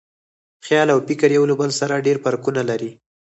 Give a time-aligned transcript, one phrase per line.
[0.65, 2.91] خیال او فکر یو له بل سره ډېر فرقونه لري.